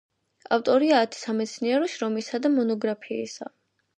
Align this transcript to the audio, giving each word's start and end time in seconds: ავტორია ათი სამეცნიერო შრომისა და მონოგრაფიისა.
ავტორია 0.55 1.01
ათი 1.07 1.19
სამეცნიერო 1.25 1.91
შრომისა 1.95 2.41
და 2.45 2.53
მონოგრაფიისა. 2.57 3.53